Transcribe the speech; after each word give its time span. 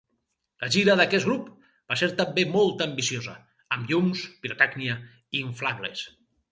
La 0.61 0.69
gira 0.75 0.95
d'aquest 0.99 1.27
grup 1.29 1.51
va 1.93 1.99
ser 2.01 2.09
també 2.23 2.47
molt 2.55 2.83
ambiciosa, 2.89 3.39
amb 3.77 3.93
llums, 3.95 4.29
pirotècnia 4.45 5.01
i 5.19 5.45
inflables. 5.49 6.09